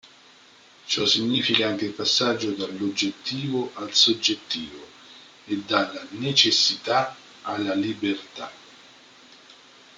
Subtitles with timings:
[0.87, 4.83] Ciò significa anche il passaggio dall"'oggettivo al soggettivo"
[5.45, 8.51] e dalla "necessità alla libertà".